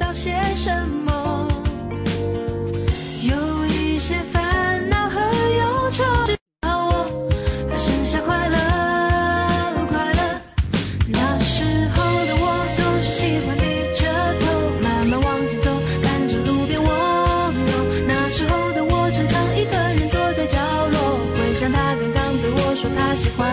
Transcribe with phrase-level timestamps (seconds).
[0.00, 1.46] 道些什么，
[3.22, 7.04] 有一些烦恼和忧愁，直到我
[7.70, 8.56] 还剩下快乐，
[9.88, 10.40] 快乐。
[11.06, 12.44] 那时候的我
[12.76, 13.62] 总是喜欢低
[13.94, 14.08] 着
[14.40, 14.42] 头，
[14.82, 15.70] 慢慢往前走，
[16.02, 16.88] 看着路边蜗
[17.66, 17.70] 牛。
[18.08, 20.56] 那时候的我常常一个人坐在角
[20.88, 23.46] 落，回想他刚刚对我说他喜欢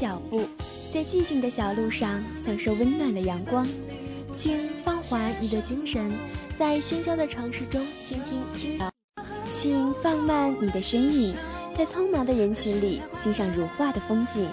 [0.00, 0.42] 脚步，
[0.94, 3.66] 在寂静的小路上享受温暖的阳光。
[4.32, 6.12] 请放缓你的精神，
[6.56, 8.78] 在喧嚣的城市中倾听听。
[9.52, 11.34] 请放慢你的身影，
[11.76, 14.48] 在匆忙的人群里欣赏如画的风景。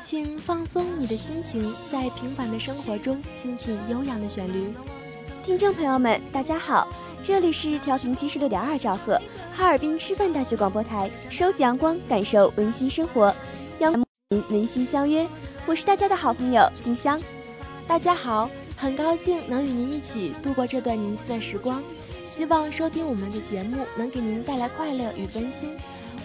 [0.00, 4.72] 请放松你的心情，在平凡的生活中倾听悠扬的旋律。
[5.42, 6.86] 听众朋友们，大家好，
[7.24, 9.20] 这里是调频七十六点二兆赫，
[9.56, 13.34] 哈尔滨师范大学广播台，收集阳光，感受温馨生活，
[13.80, 13.92] 阳
[14.30, 15.26] 光温馨相约，
[15.64, 17.18] 我是大家的好朋友丁香。
[17.86, 21.82] 大家好，很高兴能与您一起度过这段宁静的时光，
[22.26, 25.74] 希望收听我们的节目能给您带来快乐与温馨。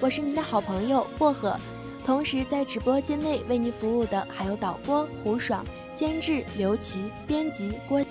[0.02, 1.58] 我是您的好朋友薄荷，
[2.06, 8.04] 同时在直播间内为您服务的还有导播胡爽、监制刘琦、编辑郭。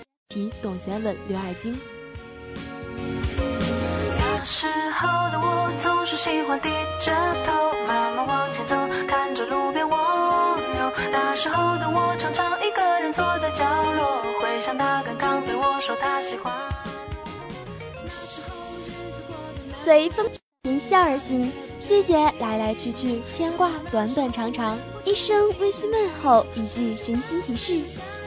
[0.63, 1.77] 董贤稳、刘爱晶。
[6.15, 6.69] 是喜欢低
[7.01, 7.11] 着
[7.43, 8.75] 头，慢慢往前走，
[9.07, 9.97] 看着路边蜗
[10.75, 10.91] 牛。
[11.11, 13.65] 那时候的我常常一个人坐在角
[13.95, 16.53] 落，回想他刚刚对我说他喜欢。
[19.73, 20.29] 随风
[20.65, 21.51] 迎笑而行，
[21.83, 27.81] 季节来来去去，牵挂短短长长，一声温馨问候，一句真心提示，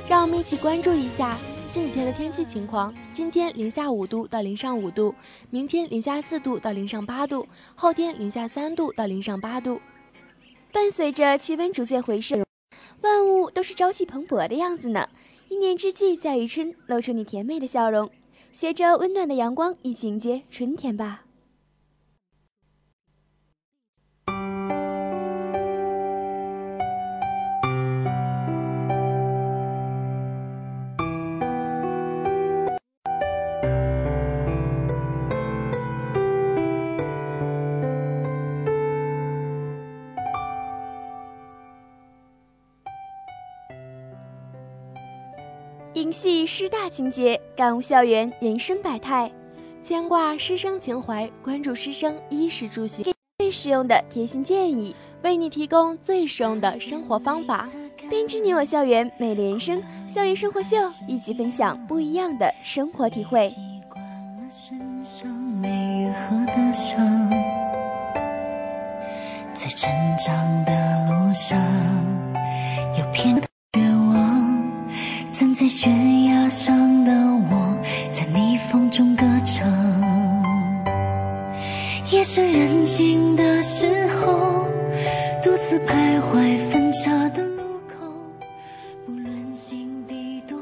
[0.08, 1.38] 让我们一起关注一下。
[1.76, 5.14] 近几天的天气情况：今天零下五度到零上五度，
[5.50, 9.78] 明天零下四度到零上八度，后天零下三度到零上八度。
[10.72, 12.46] 伴随着气温逐渐回升，
[13.02, 15.06] 万物都是朝气蓬勃的样子呢。
[15.50, 18.10] 一年之计在于春，露出你甜美的笑容，
[18.52, 21.25] 携着温暖的阳光，一起迎接春天吧。
[45.96, 49.32] 影戏师大情节，感悟校园人生百态，
[49.80, 53.02] 牵挂师生情怀，关注师生衣食住行，
[53.38, 57.66] 最实用的贴心建议，为你提供最实用的生活方法，
[58.10, 59.82] 编织你我校园美丽人生。
[60.06, 60.76] 校园生活秀，
[61.08, 63.48] 一起分享不一样的生活体会。
[69.54, 71.58] 在成长的路上，
[72.98, 73.55] 有片。
[75.58, 77.78] 在悬崖上的我，
[78.10, 79.66] 在逆风中歌唱。
[82.12, 84.66] 夜深人静的时候，
[85.42, 88.12] 独自徘徊分岔的路口。
[89.06, 90.58] 不论心底多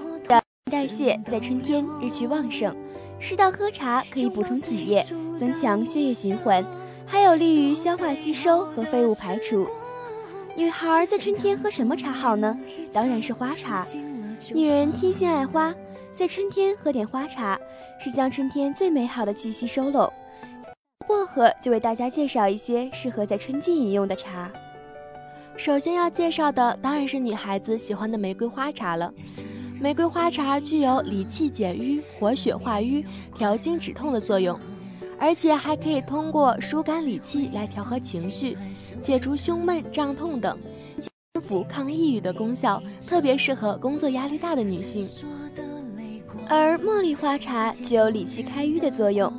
[0.70, 2.72] 代谢在春天日趋旺盛，
[3.18, 5.04] 适当喝茶可以补充体液，
[5.36, 6.64] 增强血液循环，
[7.04, 9.66] 还有利于消化吸收和废物排除。
[10.54, 12.56] 女孩在春天喝什么茶好呢？
[12.92, 13.84] 当然是花茶。
[14.54, 15.74] 女人天性爱花，
[16.12, 17.58] 在春天喝点花茶，
[17.98, 20.12] 是将春天最美好的气息收拢。
[21.06, 24.50] 薄荷就为大家介绍一些适合在春季饮用的茶。
[25.56, 29.12] 首先要介绍的当然是女孩子喜欢的玫瑰花茶了。
[29.80, 33.04] 玫瑰花茶具有理气解瘀、活血化瘀、
[33.34, 34.58] 调经止痛的作用，
[35.18, 38.56] 而且还可以通过疏肝理气来调和情绪，
[39.02, 40.58] 解除胸闷胀痛等。
[41.42, 45.08] 服抗抑郁的功效，特别适合工作压力大的女性。
[46.48, 49.32] 而茉莉花茶具有理气开瘀的作用，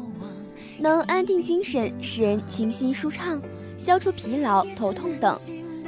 [0.78, 3.42] 能安定精神，使人清新舒畅，
[3.78, 5.38] 消除疲劳、头痛等，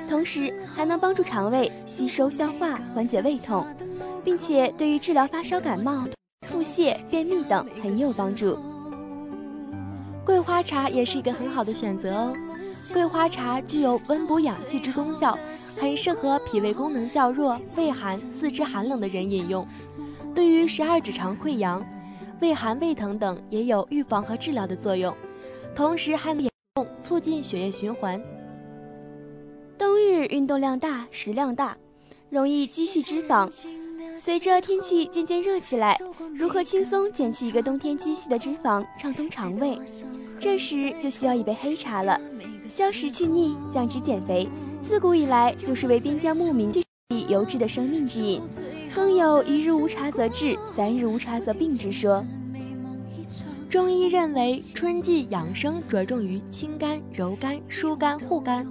[0.09, 3.65] 同时还能帮助肠胃吸收消化，缓解胃痛，
[4.23, 6.07] 并且对于治疗发烧感冒、
[6.47, 8.57] 腹泻、便秘等很有帮助。
[10.23, 12.33] 桂花茶也是一个很好的选择哦。
[12.93, 15.37] 桂花茶具有温补养气之功效，
[15.79, 19.67] 很适合脾胃功能较弱、胃寒、四肢寒冷的人饮用。
[20.33, 21.85] 对于十二指肠溃疡、
[22.41, 25.13] 胃寒、胃疼等也有预防和治疗的作用，
[25.75, 26.49] 同时还能
[27.01, 28.21] 促进血液循环。
[29.77, 31.77] 冬日运动量大、食量大，
[32.29, 33.51] 容易积蓄脂肪。
[34.15, 35.95] 随着天气渐渐热起来，
[36.33, 39.77] 如何轻松减去一个冬天积蓄的脂肪，畅通肠胃？
[40.39, 42.19] 这时就需要一杯黑茶了。
[42.69, 44.47] 消食去腻、降脂减肥，
[44.81, 46.83] 自古以来就是为边疆牧民最
[47.27, 48.41] 优质的生命之饮，
[48.93, 52.23] 更有一日无茶则滞，三日无茶则病之说。
[53.69, 58.65] 中医认为，春季养生着重于清肝、柔肝、疏肝、护肝，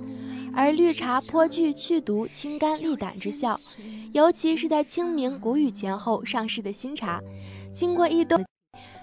[0.54, 3.58] 而绿茶颇具去毒、清肝利胆之效。
[4.12, 7.20] 尤其是在清明、谷雨前后上市的新茶，
[7.74, 8.42] 经过一冬，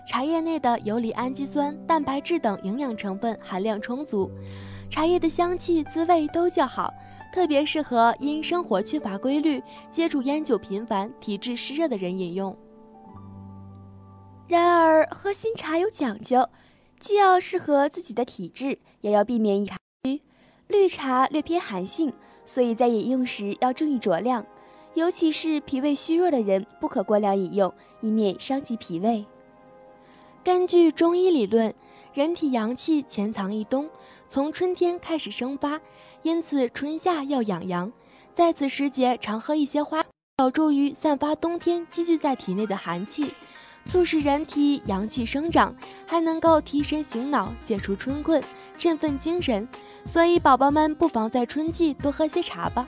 [0.07, 4.31] 茶叶内的游离氨基酸、蛋白质等营养成分含量充足。
[4.93, 6.93] 茶叶的香气、滋味都较好，
[7.33, 12.55] 特别适合因生活缺乏规律、接触烟酒频繁、体质湿热的人饮用。
[14.47, 16.47] 然而，喝新茶有讲究，
[16.99, 20.21] 既要适合自己的体质，也要避免易虚。
[20.67, 22.13] 绿茶略偏寒性，
[22.45, 24.45] 所以在饮用时要注意酌量，
[24.93, 29.25] 尤其是脾胃虚弱的人，不可过量饮用，以免伤及脾胃。
[30.43, 31.73] 根据中医理论，
[32.13, 33.89] 人体阳气潜藏一冬。
[34.33, 35.79] 从春天开始生发，
[36.23, 37.91] 因此春夏要养阳，
[38.33, 40.03] 在此时节常喝一些花，
[40.39, 43.31] 有助于散发冬天积聚在体内的寒气，
[43.85, 45.75] 促使人体阳气生长，
[46.07, 48.43] 还能够提神醒脑、解除春困、
[48.75, 49.67] 振奋精神。
[50.11, 52.87] 所以宝宝们不妨在春季多喝些茶吧。